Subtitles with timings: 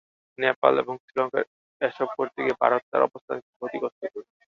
[0.39, 1.47] নেপাল ও শ্রীলঙ্কায়
[1.81, 4.41] এসব করতে গিয়ে ভারত তার অবস্থানকে ক্ষতিগ্রস্ত করেছে।